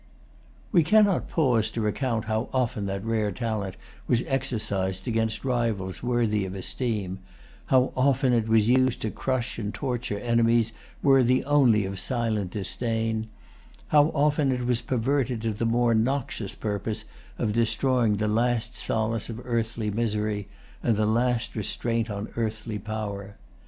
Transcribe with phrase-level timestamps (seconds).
[0.73, 3.75] [Pg 289] We cannot pause to recount how often that rare talent
[4.07, 7.19] was exercised against rivals worthy of esteem;
[7.67, 13.27] how often it was used to crush and torture enemies worthy only of silent disdain;
[13.89, 17.05] how often it was perverted to the more noxious purpose
[17.37, 20.47] of destroying the last solace of earthly misery,
[20.81, 23.35] and the last restraint on earthly power.